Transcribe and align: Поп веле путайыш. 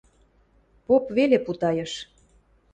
Поп 0.85 1.03
веле 1.17 1.37
путайыш. 1.45 1.91